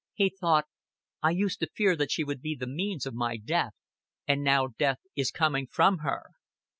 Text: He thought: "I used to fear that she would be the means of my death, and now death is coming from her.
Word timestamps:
He 0.15 0.31
thought: 0.31 0.65
"I 1.21 1.29
used 1.29 1.59
to 1.59 1.69
fear 1.75 1.95
that 1.95 2.09
she 2.09 2.23
would 2.23 2.41
be 2.41 2.55
the 2.55 2.65
means 2.65 3.05
of 3.05 3.13
my 3.13 3.37
death, 3.37 3.73
and 4.27 4.41
now 4.43 4.69
death 4.79 4.97
is 5.15 5.29
coming 5.29 5.67
from 5.67 5.99
her. 5.99 6.31